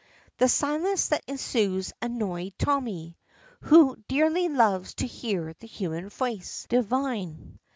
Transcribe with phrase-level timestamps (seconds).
[0.39, 3.19] The silence that ensues annoys Tommy,
[3.59, 7.59] who dearly loves to hear the human voice divine.